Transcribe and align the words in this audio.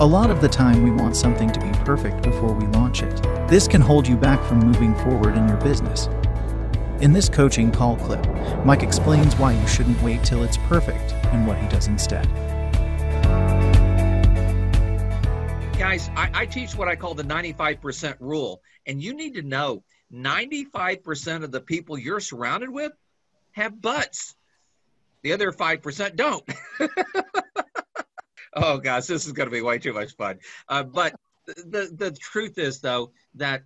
A 0.00 0.06
lot 0.06 0.30
of 0.30 0.40
the 0.40 0.48
time, 0.48 0.84
we 0.84 0.92
want 0.92 1.16
something 1.16 1.50
to 1.50 1.58
be 1.58 1.72
perfect 1.84 2.22
before 2.22 2.52
we 2.52 2.64
launch 2.68 3.02
it. 3.02 3.20
This 3.48 3.66
can 3.66 3.80
hold 3.80 4.06
you 4.06 4.16
back 4.16 4.40
from 4.44 4.60
moving 4.60 4.94
forward 4.94 5.36
in 5.36 5.48
your 5.48 5.56
business. 5.56 6.08
In 7.00 7.12
this 7.12 7.28
coaching 7.28 7.72
call 7.72 7.96
clip, 7.96 8.24
Mike 8.64 8.84
explains 8.84 9.34
why 9.34 9.54
you 9.54 9.66
shouldn't 9.66 10.00
wait 10.00 10.22
till 10.22 10.44
it's 10.44 10.56
perfect 10.56 11.14
and 11.32 11.48
what 11.48 11.58
he 11.58 11.66
does 11.66 11.88
instead. 11.88 12.32
Guys, 15.76 16.10
I, 16.14 16.30
I 16.32 16.46
teach 16.46 16.76
what 16.76 16.86
I 16.86 16.94
call 16.94 17.14
the 17.14 17.24
95% 17.24 18.18
rule, 18.20 18.62
and 18.86 19.02
you 19.02 19.14
need 19.14 19.34
to 19.34 19.42
know 19.42 19.82
95% 20.14 21.42
of 21.42 21.50
the 21.50 21.60
people 21.60 21.98
you're 21.98 22.20
surrounded 22.20 22.70
with 22.70 22.92
have 23.50 23.82
butts. 23.82 24.36
The 25.22 25.32
other 25.32 25.50
5% 25.50 26.14
don't. 26.14 26.48
oh 28.62 28.78
gosh, 28.78 29.06
this 29.06 29.26
is 29.26 29.32
going 29.32 29.48
to 29.48 29.54
be 29.54 29.62
way 29.62 29.78
too 29.78 29.92
much 29.92 30.14
fun. 30.16 30.38
Uh, 30.68 30.82
but 30.82 31.14
the 31.46 31.90
the 31.94 32.10
truth 32.10 32.58
is 32.58 32.80
though 32.80 33.12
that 33.34 33.62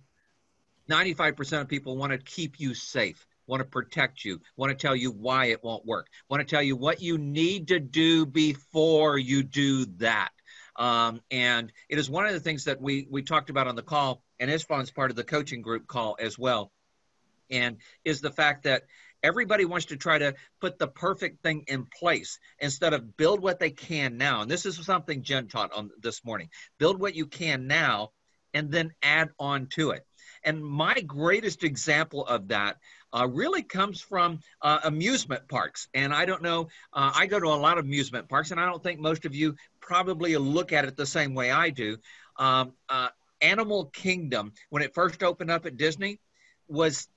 95% 0.89 1.61
of 1.61 1.67
people 1.67 1.97
want 1.97 2.11
to 2.11 2.17
keep 2.17 2.59
you 2.59 2.73
safe, 2.73 3.25
want 3.47 3.61
to 3.61 3.65
protect 3.65 4.23
you, 4.25 4.39
want 4.57 4.69
to 4.69 4.75
tell 4.75 4.95
you 4.95 5.11
why 5.11 5.45
it 5.45 5.63
won't 5.63 5.85
work, 5.85 6.07
want 6.29 6.41
to 6.41 6.55
tell 6.55 6.61
you 6.61 6.75
what 6.75 7.01
you 7.01 7.17
need 7.17 7.69
to 7.69 7.79
do 7.79 8.25
before 8.25 9.17
you 9.17 9.43
do 9.43 9.85
that. 9.97 10.31
Um, 10.75 11.21
and 11.29 11.71
it 11.87 11.99
is 11.99 12.09
one 12.09 12.25
of 12.25 12.33
the 12.33 12.39
things 12.39 12.65
that 12.65 12.81
we 12.81 13.07
we 13.09 13.21
talked 13.21 13.49
about 13.49 13.67
on 13.67 13.75
the 13.75 13.83
call, 13.83 14.23
and 14.39 14.49
Isfan's 14.49 14.91
part 14.91 15.11
of 15.11 15.15
the 15.15 15.23
coaching 15.23 15.61
group 15.61 15.87
call 15.87 16.17
as 16.19 16.37
well. 16.37 16.71
And 17.51 17.77
is 18.03 18.21
the 18.21 18.31
fact 18.31 18.63
that 18.63 18.83
Everybody 19.23 19.65
wants 19.65 19.87
to 19.87 19.97
try 19.97 20.17
to 20.17 20.35
put 20.59 20.77
the 20.77 20.87
perfect 20.87 21.41
thing 21.41 21.63
in 21.67 21.85
place 21.85 22.39
instead 22.59 22.93
of 22.93 23.15
build 23.15 23.41
what 23.41 23.59
they 23.59 23.71
can 23.71 24.17
now. 24.17 24.41
And 24.41 24.51
this 24.51 24.65
is 24.65 24.83
something 24.85 25.23
Jen 25.23 25.47
taught 25.47 25.73
on 25.73 25.89
this 26.01 26.25
morning. 26.25 26.49
Build 26.77 26.99
what 26.99 27.15
you 27.15 27.25
can 27.25 27.67
now 27.67 28.11
and 28.53 28.69
then 28.69 28.91
add 29.01 29.29
on 29.39 29.67
to 29.73 29.91
it. 29.91 30.05
And 30.43 30.63
my 30.63 30.99
greatest 31.01 31.63
example 31.63 32.25
of 32.25 32.49
that 32.49 32.77
uh, 33.13 33.27
really 33.31 33.63
comes 33.63 34.01
from 34.01 34.39
uh, 34.61 34.79
amusement 34.83 35.47
parks. 35.47 35.87
And 35.93 36.13
I 36.13 36.25
don't 36.25 36.41
know, 36.41 36.67
uh, 36.91 37.11
I 37.15 37.27
go 37.27 37.39
to 37.39 37.47
a 37.47 37.55
lot 37.55 37.77
of 37.77 37.85
amusement 37.85 38.27
parks, 38.27 38.51
and 38.51 38.59
I 38.59 38.65
don't 38.65 38.83
think 38.83 38.99
most 38.99 39.25
of 39.25 39.33
you 39.33 39.55
probably 39.79 40.35
look 40.35 40.73
at 40.73 40.85
it 40.85 40.97
the 40.97 41.05
same 41.05 41.33
way 41.33 41.51
I 41.51 41.69
do. 41.69 41.97
Um, 42.37 42.73
uh, 42.89 43.09
Animal 43.41 43.85
Kingdom, 43.85 44.53
when 44.69 44.83
it 44.83 44.93
first 44.93 45.23
opened 45.23 45.51
up 45.51 45.65
at 45.65 45.77
Disney, 45.77 46.19
was 46.67 47.07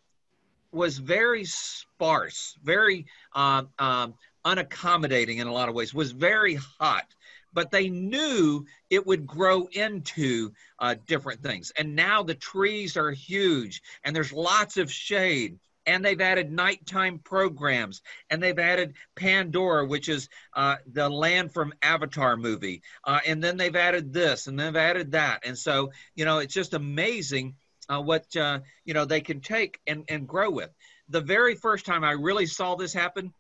was 0.77 0.99
very 0.99 1.45
sparse, 1.45 2.57
very 2.63 3.07
um, 3.33 3.69
um, 3.79 4.15
unaccommodating 4.45 5.39
in 5.39 5.47
a 5.47 5.53
lot 5.53 5.69
of 5.69 5.75
ways, 5.75 5.93
was 5.93 6.13
very 6.13 6.55
hot. 6.55 7.07
But 7.53 7.71
they 7.71 7.89
knew 7.89 8.67
it 8.91 9.07
would 9.07 9.27
grow 9.27 9.67
into 9.73 10.53
uh, 10.79 10.97
different 11.07 11.43
things. 11.43 11.73
And 11.79 11.97
now 11.97 12.23
the 12.23 12.35
trees 12.35 12.97
are 12.99 13.11
huge 13.11 13.83
and 14.05 14.15
there's 14.15 14.33
lots 14.33 14.77
of 14.77 14.93
shade 14.93 15.59
and 15.87 16.05
they've 16.05 16.21
added 16.21 16.53
nighttime 16.53 17.19
programs 17.21 18.03
and 18.29 18.43
they've 18.43 18.59
added 18.59 18.95
pandora 19.15 19.87
which 19.87 20.09
is 20.09 20.29
uh, 20.55 20.77
the 20.93 21.09
land 21.09 21.53
from 21.53 21.73
avatar 21.83 22.37
movie 22.37 22.83
uh, 23.05 23.21
and 23.27 23.43
then 23.43 23.57
they've 23.57 23.77
added 23.77 24.13
this 24.13 24.49
and 24.49 24.59
they've 24.59 24.77
added 24.77 25.13
that 25.13 25.41
and 25.45 25.57
so 25.57 25.91
you 26.15 26.25
know 26.25 26.39
it's 26.39 26.55
just 26.55 26.75
amazing 26.75 27.55
uh, 27.89 28.01
what 28.01 28.35
uh, 28.37 28.61
you 28.85 28.95
know 28.95 29.05
they 29.05 29.21
can 29.21 29.41
take 29.41 29.81
and, 29.87 30.05
and 30.09 30.27
grow 30.27 30.51
with. 30.51 30.71
The 31.09 31.21
very 31.21 31.55
first 31.55 31.87
time 31.87 32.05
I 32.05 32.13
really 32.13 32.47
saw 32.47 32.75
this 32.75 32.93
happen 32.93 33.33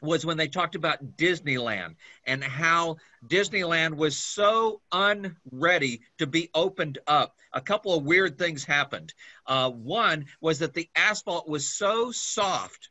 was 0.00 0.24
when 0.24 0.36
they 0.36 0.48
talked 0.48 0.74
about 0.74 1.16
Disneyland 1.16 1.96
and 2.24 2.42
how 2.42 2.96
Disneyland 3.26 3.96
was 3.96 4.16
so 4.16 4.80
unready 4.92 6.02
to 6.18 6.26
be 6.26 6.50
opened 6.54 6.98
up. 7.06 7.36
A 7.52 7.60
couple 7.60 7.94
of 7.94 8.04
weird 8.04 8.38
things 8.38 8.64
happened. 8.64 9.12
Uh, 9.46 9.70
one 9.70 10.26
was 10.40 10.60
that 10.60 10.74
the 10.74 10.88
asphalt 10.94 11.48
was 11.48 11.68
so 11.68 12.12
soft 12.12 12.90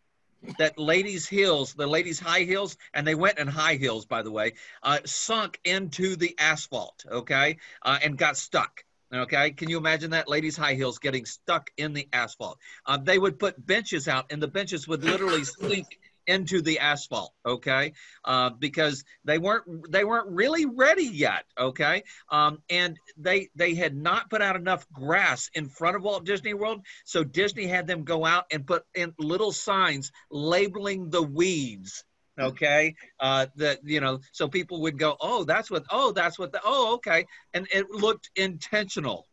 that 0.59 0.78
ladies' 0.78 1.28
heels, 1.28 1.74
the 1.74 1.88
ladies' 1.88 2.20
high 2.20 2.44
heels, 2.44 2.78
and 2.94 3.08
they 3.08 3.16
went 3.16 3.40
in 3.40 3.48
high 3.48 3.76
heels, 3.76 4.06
by 4.06 4.22
the 4.22 4.32
way, 4.32 4.54
uh, 4.84 5.00
sunk 5.06 5.59
into 5.64 6.16
the 6.16 6.36
asphalt, 6.38 7.06
okay, 7.09 7.58
uh, 7.82 7.98
and 8.04 8.18
got 8.18 8.38
stuck. 8.38 8.84
Okay, 9.13 9.51
can 9.51 9.69
you 9.69 9.78
imagine 9.78 10.12
that? 10.12 10.28
Ladies' 10.28 10.57
high 10.57 10.73
heels 10.73 11.00
getting 11.00 11.25
stuck 11.25 11.69
in 11.78 11.94
the 11.94 12.07
asphalt. 12.12 12.57
Uh, 12.85 12.97
they 12.97 13.18
would 13.18 13.40
put 13.40 13.66
benches 13.66 14.07
out, 14.07 14.25
and 14.31 14.41
the 14.41 14.47
benches 14.47 14.88
would 14.88 15.03
literally 15.03 15.44
sink 15.62 15.97
into 16.28 16.62
the 16.62 16.79
asphalt. 16.79 17.34
Okay, 17.46 17.94
uh, 18.25 18.50
because 18.50 19.06
they 19.23 19.38
weren't 19.38 19.63
they 19.90 20.03
weren't 20.03 20.28
really 20.29 20.66
ready 20.66 21.06
yet. 21.06 21.46
Okay, 21.57 22.03
um, 22.29 22.59
and 22.69 23.00
they 23.16 23.47
they 23.56 23.75
had 23.75 23.96
not 23.96 24.29
put 24.29 24.41
out 24.41 24.57
enough 24.57 24.85
grass 24.91 25.50
in 25.53 25.69
front 25.69 25.96
of 25.96 26.03
Walt 26.03 26.25
Disney 26.25 26.53
World, 26.53 26.85
so 27.06 27.23
Disney 27.23 27.66
had 27.66 27.88
them 27.88 28.03
go 28.03 28.25
out 28.25 28.46
and 28.51 28.67
put 28.67 28.84
in 28.94 29.13
little 29.17 29.53
signs 29.53 30.12
labeling 30.29 31.09
the 31.09 31.23
weeds 31.23 32.03
okay? 32.40 32.96
Uh 33.20 33.48
that 33.56 33.80
you 33.84 34.00
know 34.00 34.20
so 34.31 34.48
people 34.48 34.81
would 34.81 34.98
go 34.98 35.16
oh 35.22 35.44
that's 35.44 35.70
what 35.70 35.84
oh 35.92 36.12
that's 36.12 36.38
what 36.40 36.52
the 36.52 36.62
oh 36.64 36.96
okay. 36.96 37.25
And 37.53 37.68
it 37.72 37.90
looked 37.90 38.30
intentional. 38.36 39.25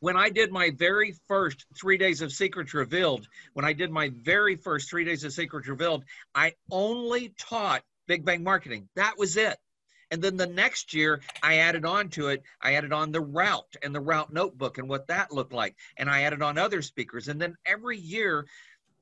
When 0.00 0.16
i 0.16 0.30
did 0.30 0.52
my 0.52 0.70
very 0.76 1.14
first 1.26 1.66
three 1.76 1.98
days 1.98 2.22
of 2.22 2.30
secrets 2.32 2.72
revealed 2.72 3.26
when 3.54 3.64
i 3.64 3.72
did 3.72 3.90
my 3.90 4.12
very 4.22 4.54
first 4.54 4.88
three 4.88 5.04
days 5.04 5.24
of 5.24 5.32
secrets 5.32 5.66
revealed 5.66 6.04
i 6.36 6.52
only 6.70 7.34
taught 7.36 7.82
big 8.08 8.24
bang 8.24 8.42
marketing. 8.42 8.88
That 8.96 9.16
was 9.16 9.36
it. 9.36 9.56
And 10.10 10.22
then 10.22 10.38
the 10.38 10.46
next 10.46 10.94
year, 10.94 11.20
I 11.42 11.58
added 11.58 11.84
on 11.84 12.08
to 12.10 12.28
it, 12.28 12.42
I 12.62 12.74
added 12.74 12.94
on 12.94 13.12
the 13.12 13.20
route 13.20 13.76
and 13.82 13.94
the 13.94 14.00
route 14.00 14.32
notebook 14.32 14.78
and 14.78 14.88
what 14.88 15.06
that 15.08 15.30
looked 15.30 15.52
like. 15.52 15.76
And 15.98 16.10
I 16.10 16.22
added 16.22 16.42
on 16.42 16.56
other 16.56 16.80
speakers. 16.80 17.28
And 17.28 17.40
then 17.40 17.54
every 17.66 17.98
year, 17.98 18.46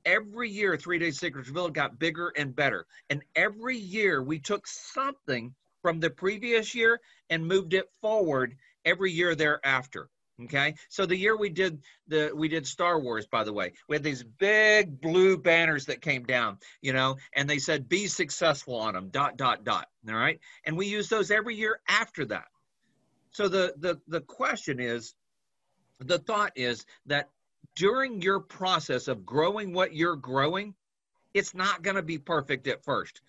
every 0.07 0.49
year 0.49 0.77
three 0.79 0.99
days 0.99 1.19
secrets 1.19 1.49
revealed 1.49 1.75
got 1.75 1.99
bigger 1.99 2.33
and 2.37 2.57
better. 2.57 2.87
And 3.11 3.23
every 3.35 3.77
year 3.77 4.23
we 4.23 4.39
took 4.39 4.67
something 4.67 5.55
from 5.83 6.01
the 6.01 6.09
previous 6.11 6.75
year 6.75 7.01
and 7.29 7.47
moved 7.47 7.75
it 7.75 7.91
forward 8.01 8.57
every 8.85 9.13
year 9.13 9.35
thereafter 9.35 10.09
okay? 10.45 10.75
So 10.89 11.07
the 11.07 11.17
year 11.17 11.37
we 11.37 11.49
did 11.49 11.83
the 12.09 12.31
we 12.35 12.49
did 12.49 12.67
star 12.67 13.01
wars 13.01 13.27
by 13.27 13.45
the 13.45 13.53
way 13.53 13.73
we 13.89 13.97
had 13.97 14.03
these 14.03 14.23
big 14.23 15.01
blue 15.01 15.37
banners 15.37 15.87
that 15.87 16.01
came 16.01 16.25
down 16.25 16.59
you 16.83 16.93
know 16.93 17.17
and 17.35 17.49
they 17.49 17.59
said 17.59 17.89
be 17.89 18.07
successful 18.07 18.77
on 18.77 18.95
them 18.95 19.09
dot 19.09 19.37
dot 19.37 19.65
dot 19.65 19.89
all 20.09 20.15
right? 20.15 20.39
And 20.65 20.77
we 20.77 20.87
use 20.87 21.09
those 21.09 21.31
every 21.31 21.57
year 21.57 21.81
after 21.89 22.25
that. 22.27 22.47
So 23.33 23.49
the 23.49 23.75
the 23.79 24.01
the 24.09 24.21
question 24.21 24.81
is 24.81 25.15
the 26.01 26.19
thought 26.19 26.53
is 26.57 26.85
that 27.07 27.31
during 27.77 28.23
your 28.23 28.41
process 28.41 29.07
of 29.07 29.25
growing 29.25 29.73
what 29.73 29.95
you're 29.95 30.17
growing, 30.17 30.75
it's 31.35 31.55
not 31.55 31.83
going 31.83 31.97
to 31.97 32.03
be 32.03 32.19
perfect 32.19 32.67
at 32.67 32.83
first. 32.83 33.21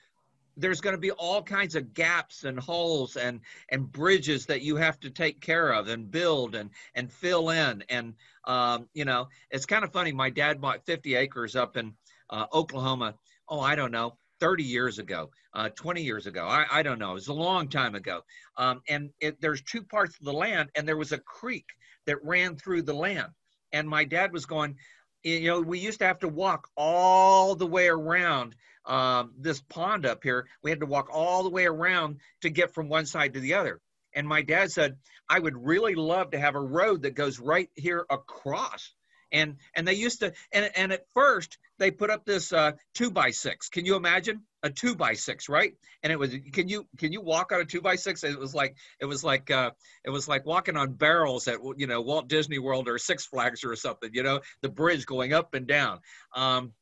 There's 0.55 0.81
going 0.81 0.95
to 0.95 0.99
be 0.99 1.11
all 1.11 1.43
kinds 1.43 1.75
of 1.75 1.93
gaps 1.93 2.43
and 2.43 2.59
holes 2.59 3.15
and 3.15 3.41
and 3.69 3.91
bridges 3.91 4.47
that 4.47 4.63
you 4.63 4.75
have 4.77 4.99
to 5.01 5.11
take 5.11 5.39
care 5.39 5.71
of 5.71 5.87
and 5.87 6.09
build 6.09 6.55
and 6.55 6.71
and 6.95 7.11
fill 7.11 7.51
in. 7.51 7.83
And 7.89 8.15
um, 8.45 8.87
you 8.95 9.05
know, 9.05 9.27
it's 9.51 9.67
kind 9.67 9.83
of 9.83 9.91
funny. 9.91 10.13
My 10.13 10.31
dad 10.31 10.59
bought 10.59 10.85
50 10.85 11.13
acres 11.13 11.55
up 11.55 11.77
in 11.77 11.93
uh, 12.31 12.45
Oklahoma. 12.53 13.13
Oh, 13.49 13.59
I 13.59 13.75
don't 13.75 13.91
know, 13.91 14.17
30 14.39 14.63
years 14.63 14.97
ago, 14.97 15.29
uh, 15.53 15.69
20 15.69 16.01
years 16.01 16.25
ago. 16.25 16.47
I, 16.47 16.65
I 16.71 16.83
don't 16.83 16.99
know. 16.99 17.11
It 17.11 17.15
was 17.15 17.27
a 17.27 17.33
long 17.33 17.67
time 17.69 17.93
ago. 17.93 18.21
Um, 18.57 18.81
and 18.89 19.11
it, 19.19 19.39
there's 19.39 19.61
two 19.61 19.83
parts 19.83 20.17
of 20.17 20.25
the 20.25 20.33
land, 20.33 20.69
and 20.75 20.87
there 20.87 20.97
was 20.97 21.11
a 21.11 21.19
creek 21.19 21.67
that 22.05 22.23
ran 22.23 22.55
through 22.55 22.81
the 22.81 22.93
land. 22.93 23.29
And 23.71 23.87
my 23.87 24.05
dad 24.05 24.31
was 24.31 24.45
going, 24.45 24.77
you 25.23 25.47
know, 25.47 25.61
we 25.61 25.79
used 25.79 25.99
to 25.99 26.05
have 26.05 26.19
to 26.19 26.27
walk 26.27 26.69
all 26.75 27.55
the 27.55 27.67
way 27.67 27.87
around 27.87 28.55
um, 28.85 29.33
this 29.37 29.61
pond 29.61 30.05
up 30.05 30.23
here. 30.23 30.47
We 30.63 30.69
had 30.69 30.79
to 30.79 30.85
walk 30.85 31.09
all 31.11 31.43
the 31.43 31.49
way 31.49 31.65
around 31.65 32.19
to 32.41 32.49
get 32.49 32.73
from 32.73 32.89
one 32.89 33.05
side 33.05 33.33
to 33.33 33.39
the 33.39 33.53
other. 33.55 33.81
And 34.15 34.27
my 34.27 34.41
dad 34.41 34.71
said, 34.71 34.97
I 35.29 35.39
would 35.39 35.57
really 35.57 35.95
love 35.95 36.31
to 36.31 36.39
have 36.39 36.55
a 36.55 36.61
road 36.61 37.01
that 37.03 37.13
goes 37.13 37.39
right 37.39 37.69
here 37.75 38.05
across 38.09 38.93
and 39.31 39.55
and 39.75 39.87
they 39.87 39.93
used 39.93 40.19
to 40.19 40.33
and 40.51 40.69
and 40.75 40.91
at 40.91 41.05
first 41.13 41.57
they 41.79 41.91
put 41.91 42.09
up 42.09 42.25
this 42.25 42.51
uh, 42.51 42.71
two 42.93 43.11
by 43.11 43.29
six. 43.29 43.69
Can 43.69 43.85
you 43.85 43.95
imagine 43.95 44.41
a 44.63 44.69
two 44.69 44.95
by 44.95 45.13
six, 45.13 45.47
right? 45.47 45.73
And 46.03 46.11
it 46.11 46.17
was 46.17 46.35
can 46.51 46.67
you 46.67 46.87
can 46.97 47.11
you 47.11 47.21
walk 47.21 47.51
on 47.51 47.61
a 47.61 47.65
two 47.65 47.81
by 47.81 47.95
six? 47.95 48.23
It 48.23 48.39
was 48.39 48.55
like 48.55 48.75
it 48.99 49.05
was 49.05 49.23
like 49.23 49.51
uh, 49.51 49.71
it 50.03 50.09
was 50.09 50.27
like 50.27 50.45
walking 50.45 50.77
on 50.77 50.93
barrels 50.93 51.47
at 51.47 51.59
you 51.77 51.87
know 51.87 52.01
Walt 52.01 52.27
Disney 52.27 52.59
World 52.59 52.87
or 52.87 52.97
Six 52.97 53.25
Flags 53.25 53.63
or 53.63 53.75
something. 53.75 54.09
You 54.13 54.23
know 54.23 54.41
the 54.61 54.69
bridge 54.69 55.05
going 55.05 55.33
up 55.33 55.53
and 55.53 55.67
down. 55.67 55.99
Um, 56.35 56.73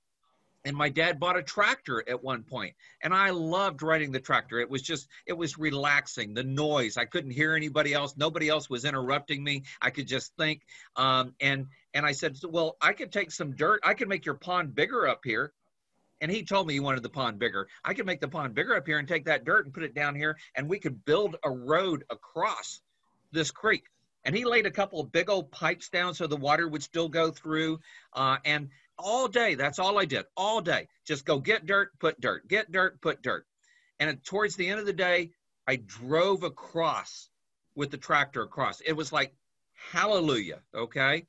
and 0.65 0.75
my 0.75 0.89
dad 0.89 1.19
bought 1.19 1.37
a 1.37 1.43
tractor 1.43 2.03
at 2.09 2.21
one 2.23 2.43
point 2.43 2.73
and 3.03 3.13
i 3.13 3.29
loved 3.29 3.81
riding 3.83 4.11
the 4.11 4.19
tractor. 4.19 4.59
It 4.59 4.69
was 4.69 4.81
just 4.81 5.07
it 5.25 5.33
was 5.33 5.57
relaxing 5.57 6.33
the 6.33 6.43
noise. 6.43 6.97
I 6.97 7.05
couldn't 7.05 7.31
hear 7.31 7.55
anybody 7.55 7.93
else. 7.93 8.15
Nobody 8.17 8.49
else 8.49 8.69
was 8.69 8.83
interrupting 8.83 9.43
me. 9.43 9.63
I 9.81 9.91
could 9.91 10.07
just 10.07 10.33
think 10.37 10.61
um, 10.95 11.33
and 11.39 11.67
and 11.93 12.05
i 12.05 12.11
said 12.11 12.37
well 12.49 12.75
i 12.81 12.91
could 12.93 13.11
take 13.11 13.31
some 13.31 13.55
dirt. 13.55 13.79
I 13.83 13.93
could 13.93 14.09
make 14.09 14.25
your 14.25 14.35
pond 14.35 14.75
bigger 14.75 15.07
up 15.07 15.21
here. 15.23 15.53
And 16.21 16.31
he 16.31 16.43
told 16.43 16.65
me 16.65 16.73
he 16.73 16.79
wanted 16.79 17.03
the 17.03 17.09
pond 17.09 17.39
bigger. 17.39 17.67
I 17.83 17.93
could 17.93 18.05
make 18.05 18.21
the 18.21 18.27
pond 18.27 18.55
bigger 18.55 18.75
up 18.75 18.87
here 18.87 18.97
and 18.97 19.07
take 19.07 19.25
that 19.25 19.43
dirt 19.45 19.65
and 19.65 19.73
put 19.73 19.83
it 19.83 19.93
down 19.93 20.15
here 20.15 20.37
and 20.55 20.67
we 20.67 20.79
could 20.79 21.05
build 21.05 21.35
a 21.43 21.51
road 21.51 22.03
across 22.09 22.81
this 23.31 23.51
creek. 23.51 23.83
And 24.23 24.35
he 24.35 24.43
laid 24.43 24.65
a 24.65 24.71
couple 24.71 24.99
of 24.99 25.11
big 25.11 25.29
old 25.29 25.51
pipes 25.51 25.89
down 25.89 26.15
so 26.15 26.25
the 26.25 26.35
water 26.35 26.67
would 26.67 26.81
still 26.81 27.09
go 27.09 27.29
through 27.29 27.79
uh, 28.13 28.37
and 28.43 28.69
all 28.97 29.27
day. 29.27 29.55
That's 29.55 29.79
all 29.79 29.99
I 29.99 30.05
did 30.05 30.25
all 30.35 30.61
day. 30.61 30.87
Just 31.05 31.25
go 31.25 31.39
get 31.39 31.65
dirt, 31.65 31.91
put 31.99 32.19
dirt, 32.19 32.47
get 32.47 32.71
dirt, 32.71 33.01
put 33.01 33.21
dirt. 33.21 33.45
And 33.99 34.23
towards 34.23 34.55
the 34.55 34.67
end 34.67 34.79
of 34.79 34.85
the 34.85 34.93
day, 34.93 35.31
I 35.67 35.77
drove 35.77 36.43
across 36.43 37.29
with 37.75 37.91
the 37.91 37.97
tractor 37.97 38.41
across. 38.41 38.81
It 38.81 38.93
was 38.93 39.11
like, 39.11 39.33
hallelujah. 39.91 40.61
Okay. 40.73 41.27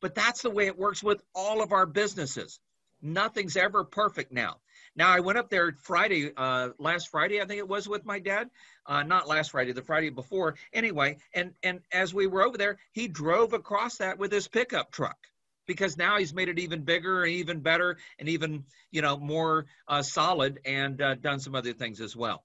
But 0.00 0.14
that's 0.14 0.42
the 0.42 0.50
way 0.50 0.66
it 0.66 0.78
works 0.78 1.02
with 1.02 1.22
all 1.34 1.62
of 1.62 1.72
our 1.72 1.86
businesses. 1.86 2.58
Nothing's 3.02 3.56
ever 3.56 3.84
perfect 3.84 4.32
now. 4.32 4.56
Now 4.96 5.08
I 5.08 5.20
went 5.20 5.38
up 5.38 5.50
there 5.50 5.72
Friday, 5.72 6.32
uh, 6.36 6.70
last 6.78 7.08
Friday, 7.08 7.40
I 7.40 7.46
think 7.46 7.58
it 7.58 7.68
was 7.68 7.88
with 7.88 8.04
my 8.04 8.18
dad. 8.18 8.50
Uh, 8.86 9.02
not 9.02 9.28
last 9.28 9.52
Friday, 9.52 9.72
the 9.72 9.82
Friday 9.82 10.10
before. 10.10 10.56
Anyway, 10.72 11.18
and 11.32 11.52
and 11.62 11.80
as 11.92 12.12
we 12.12 12.26
were 12.26 12.42
over 12.42 12.58
there, 12.58 12.78
he 12.92 13.08
drove 13.08 13.52
across 13.52 13.98
that 13.98 14.18
with 14.18 14.32
his 14.32 14.48
pickup 14.48 14.90
truck 14.90 15.16
because 15.66 15.96
now 15.96 16.18
he's 16.18 16.34
made 16.34 16.48
it 16.48 16.58
even 16.58 16.82
bigger 16.82 17.22
and 17.24 17.32
even 17.32 17.60
better 17.60 17.98
and 18.18 18.28
even 18.28 18.64
you 18.90 19.02
know 19.02 19.16
more 19.16 19.66
uh, 19.88 20.02
solid 20.02 20.60
and 20.64 21.00
uh, 21.00 21.14
done 21.14 21.40
some 21.40 21.54
other 21.54 21.72
things 21.72 22.00
as 22.00 22.16
well. 22.16 22.44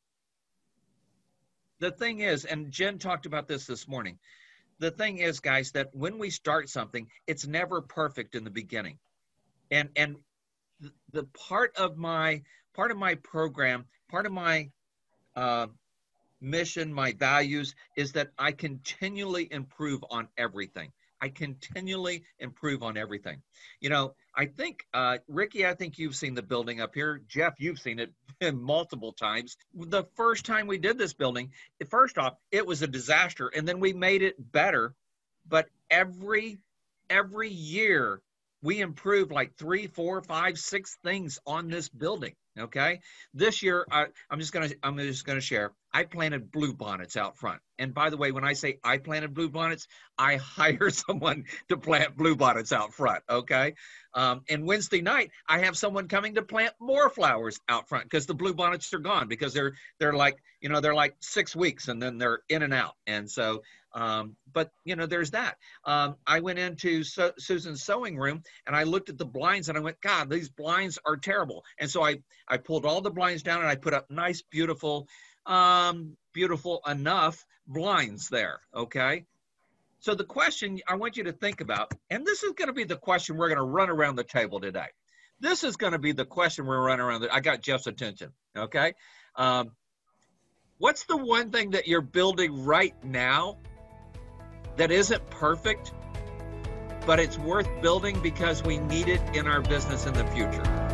The 1.80 1.92
thing 1.92 2.20
is 2.20 2.46
and 2.46 2.72
jen 2.72 3.00
talked 3.00 3.26
about 3.26 3.48
this 3.48 3.66
this 3.66 3.88
morning 3.88 4.18
the 4.80 4.92
thing 4.92 5.20
is 5.20 5.40
guys 5.40 5.72
that 5.72 5.90
when 5.94 6.18
we 6.18 6.30
start 6.30 6.70
something 6.70 7.08
it's 7.28 7.48
never 7.48 7.82
perfect 7.82 8.36
in 8.36 8.44
the 8.44 8.50
beginning. 8.50 8.98
And 9.72 9.90
and 9.96 10.18
the 11.12 11.24
part 11.48 11.76
of 11.76 11.98
my 11.98 12.44
part 12.74 12.92
of 12.92 12.98
my 12.98 13.16
program 13.16 13.86
part 14.10 14.26
of 14.26 14.32
my 14.32 14.70
uh, 15.36 15.68
mission 16.42 16.94
my 16.94 17.14
values 17.14 17.74
is 17.96 18.12
that 18.12 18.30
i 18.38 18.52
continually 18.52 19.48
improve 19.50 20.04
on 20.10 20.28
everything 20.38 20.92
I 21.22 21.30
continually 21.30 22.24
improve 22.40 22.84
on 22.84 22.98
everything. 22.98 23.42
You 23.80 23.90
know, 23.90 24.14
I 24.36 24.46
think, 24.46 24.86
uh, 24.94 25.18
Ricky, 25.28 25.66
I 25.66 25.74
think 25.74 25.98
you've 25.98 26.16
seen 26.16 26.34
the 26.36 26.44
building 26.44 26.82
up 26.82 26.94
here. 26.94 27.22
Jeff, 27.28 27.54
you've 27.60 27.80
seen 27.80 28.00
it 28.00 28.14
multiple 28.54 29.14
times. 29.14 29.58
The 29.74 30.04
first 30.16 30.46
time 30.46 30.68
we 30.68 30.78
did 30.78 30.98
this 30.98 31.14
building, 31.14 31.52
first 31.90 32.18
off, 32.18 32.36
it 32.52 32.66
was 32.66 32.82
a 32.82 32.88
disaster, 32.88 33.48
and 33.48 33.68
then 33.68 33.80
we 33.80 33.94
made 33.94 34.22
it 34.22 34.36
better. 34.52 34.94
But 35.48 35.68
every 35.90 36.60
every 37.10 37.50
year 37.50 38.22
we 38.62 38.82
improved 38.82 39.32
like 39.32 39.56
three, 39.58 39.88
four, 39.88 40.22
five, 40.24 40.58
six 40.58 40.98
things 41.04 41.40
on 41.46 41.70
this 41.70 41.88
building. 41.88 42.34
Okay, 42.58 43.02
this 43.34 43.62
year 43.62 43.86
I, 43.92 44.08
I'm 44.30 44.40
just 44.40 44.54
gonna 44.54 44.70
I'm 44.82 44.98
just 44.98 45.26
gonna 45.26 45.42
share. 45.42 45.72
I 45.96 46.04
planted 46.04 46.52
blue 46.52 46.74
bonnets 46.74 47.16
out 47.16 47.38
front. 47.38 47.62
And 47.80 47.94
by 47.94 48.10
the 48.10 48.18
way, 48.18 48.34
when 48.34 48.44
I 48.44 48.52
say 48.52 48.80
I 48.84 48.98
planted 48.98 49.34
blue 49.34 49.48
bonnets, 49.48 49.88
I 50.18 50.36
hire 50.58 50.90
someone 50.90 51.46
to 51.70 51.78
plant 51.78 52.18
blue 52.18 52.36
bonnets 52.36 52.74
out 52.74 52.94
front. 52.94 53.24
Okay. 53.30 53.76
Um, 54.14 54.42
and 54.50 54.66
Wednesday 54.66 55.00
night, 55.00 55.32
I 55.48 55.60
have 55.60 55.78
someone 55.78 56.10
coming 56.10 56.36
to 56.36 56.42
plant 56.42 56.74
more 56.82 57.10
flowers 57.10 57.62
out 57.70 57.88
front 57.88 58.04
because 58.06 58.26
the 58.26 58.34
blue 58.34 58.54
bonnets 58.54 58.94
are 58.94 59.00
gone 59.00 59.30
because 59.30 59.54
they're 59.54 59.74
they're 59.98 60.14
like 60.14 60.38
you 60.60 60.68
know 60.68 60.82
they're 60.82 60.94
like 60.94 61.16
six 61.22 61.56
weeks 61.56 61.88
and 61.88 62.02
then 62.02 62.18
they're 62.18 62.40
in 62.50 62.62
and 62.62 62.74
out. 62.74 62.96
And 63.08 63.32
so, 63.32 63.62
um, 63.94 64.36
but 64.52 64.72
you 64.84 64.98
know, 64.98 65.06
there's 65.06 65.32
that. 65.32 65.56
Um, 65.86 66.16
I 66.28 66.42
went 66.42 66.60
into 66.60 67.06
so- 67.06 67.34
Susan's 67.40 67.84
sewing 67.84 68.18
room 68.18 68.44
and 68.68 68.76
I 68.76 68.84
looked 68.84 69.10
at 69.10 69.18
the 69.18 69.26
blinds 69.26 69.70
and 69.70 69.78
I 69.78 69.82
went, 69.82 70.02
God, 70.02 70.30
these 70.30 70.50
blinds 70.50 71.00
are 71.06 71.16
terrible. 71.16 71.64
And 71.80 71.90
so 71.90 72.04
I 72.04 72.18
I 72.50 72.58
pulled 72.58 72.86
all 72.86 73.00
the 73.00 73.12
blinds 73.12 73.44
down 73.44 73.60
and 73.62 73.70
I 73.70 73.76
put 73.76 73.94
up 73.94 74.12
nice, 74.12 74.42
beautiful 74.42 75.08
um, 75.46 76.18
beautiful 76.34 76.82
enough 76.88 77.46
blinds 77.68 78.30
there, 78.30 78.60
okay? 78.74 79.26
So 80.00 80.14
the 80.14 80.24
question 80.24 80.80
I 80.88 80.96
want 80.96 81.18
you 81.18 81.24
to 81.24 81.32
think 81.32 81.62
about, 81.62 81.92
and 82.10 82.26
this 82.26 82.44
is 82.44 82.54
going 82.54 82.68
to 82.68 82.74
be 82.74 82.84
the 82.84 82.96
question 82.96 83.38
we're 83.38 83.48
going 83.48 83.58
to 83.58 83.64
run 83.64 83.90
around 83.90 84.18
the 84.18 84.24
table 84.24 84.60
today. 84.60 84.88
This 85.40 85.64
is 85.64 85.78
going 85.78 85.94
to 85.94 86.00
be 86.00 86.12
the 86.12 86.26
question 86.26 86.66
we're 86.66 86.80
running 86.80 87.04
around. 87.04 87.22
The, 87.22 87.34
I 87.34 87.40
got 87.40 87.62
Jeff's 87.62 87.88
attention, 87.88 88.32
okay? 88.56 88.94
Um, 89.36 89.72
what's 90.78 91.06
the 91.06 91.18
one 91.18 91.52
thing 91.52 91.72
that 91.72 91.88
you're 91.88 92.02
building 92.02 92.64
right 92.64 92.94
now 93.04 93.58
that 94.78 94.92
isn't 94.92 95.30
perfect, 95.30 95.92
but 97.06 97.20
it's 97.20 97.38
worth 97.38 97.70
building 97.82 98.20
because 98.22 98.64
we 98.64 98.78
need 98.78 99.08
it 99.08 99.22
in 99.36 99.48
our 99.48 99.62
business 99.62 100.06
in 100.06 100.14
the 100.14 100.26
future? 100.28 100.85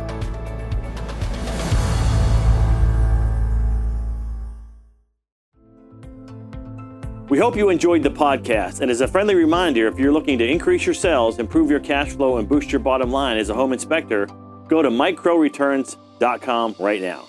We 7.32 7.38
hope 7.38 7.56
you 7.56 7.70
enjoyed 7.70 8.02
the 8.02 8.10
podcast. 8.10 8.82
And 8.82 8.90
as 8.90 9.00
a 9.00 9.08
friendly 9.08 9.34
reminder, 9.34 9.88
if 9.88 9.98
you're 9.98 10.12
looking 10.12 10.36
to 10.36 10.46
increase 10.46 10.84
your 10.84 10.94
sales, 10.94 11.38
improve 11.38 11.70
your 11.70 11.80
cash 11.80 12.10
flow, 12.10 12.36
and 12.36 12.46
boost 12.46 12.70
your 12.70 12.80
bottom 12.80 13.10
line 13.10 13.38
as 13.38 13.48
a 13.48 13.54
home 13.54 13.72
inspector, 13.72 14.26
go 14.68 14.82
to 14.82 14.90
mikecrowreturns.com 14.90 16.76
right 16.78 17.00
now. 17.00 17.26